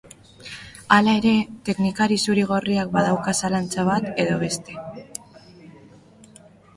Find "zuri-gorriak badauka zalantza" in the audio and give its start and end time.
2.23-3.85